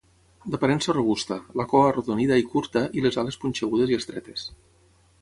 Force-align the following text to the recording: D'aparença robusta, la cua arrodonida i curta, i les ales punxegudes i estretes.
D'aparença 0.53 0.95
robusta, 0.97 1.37
la 1.61 1.67
cua 1.75 1.91
arrodonida 1.91 2.41
i 2.45 2.49
curta, 2.57 2.85
i 3.01 3.07
les 3.07 3.23
ales 3.25 3.41
punxegudes 3.45 3.93
i 3.97 4.03
estretes. 4.03 4.53